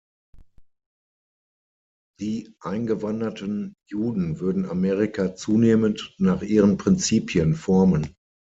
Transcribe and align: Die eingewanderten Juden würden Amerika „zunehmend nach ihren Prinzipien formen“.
Die 2.19 2.55
eingewanderten 2.59 3.75
Juden 3.87 4.39
würden 4.39 4.65
Amerika 4.65 5.35
„zunehmend 5.35 6.15
nach 6.17 6.41
ihren 6.41 6.77
Prinzipien 6.77 7.53
formen“. 7.53 8.15